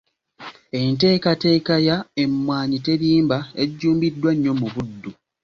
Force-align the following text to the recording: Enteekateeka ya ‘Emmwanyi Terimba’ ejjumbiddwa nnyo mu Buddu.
Enteekateeka 0.79 1.75
ya 1.87 1.97
‘Emmwanyi 2.23 2.77
Terimba’ 2.85 3.37
ejjumbiddwa 3.63 4.31
nnyo 4.33 4.53
mu 4.59 4.67
Buddu. 4.73 5.11